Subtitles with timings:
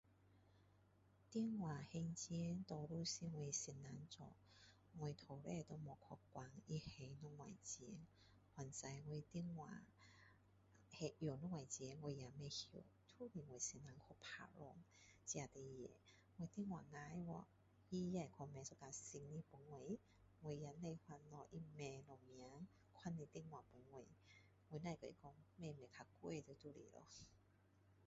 [1.29, 4.35] 电话还钱多数是我先生做
[4.97, 5.97] 我从来都不去
[6.33, 7.87] 管他还多少钱
[8.55, 9.85] 反正我电话
[10.89, 13.95] 还用多少钱我都不知道打算这事情我
[16.47, 17.47] 电话坏掉
[17.91, 18.77] 他也会买新的
[19.51, 19.97] 给我
[20.41, 22.65] 我也不用烦恼他买什么样
[23.17, 24.03] 的电话给我
[24.69, 27.07] 我只知道不用买太贵的就是了